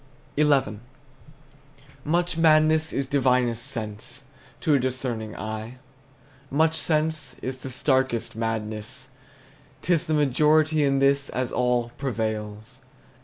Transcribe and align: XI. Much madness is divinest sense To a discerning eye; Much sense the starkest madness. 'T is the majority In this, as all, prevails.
XI. 0.35 0.79
Much 2.03 2.35
madness 2.35 2.91
is 2.91 3.05
divinest 3.05 3.63
sense 3.63 4.23
To 4.61 4.73
a 4.73 4.79
discerning 4.79 5.35
eye; 5.35 5.77
Much 6.49 6.75
sense 6.75 7.35
the 7.35 7.69
starkest 7.69 8.35
madness. 8.35 9.09
'T 9.83 9.93
is 9.93 10.07
the 10.07 10.15
majority 10.15 10.83
In 10.83 10.97
this, 10.97 11.29
as 11.29 11.51
all, 11.51 11.91
prevails. 11.99 12.81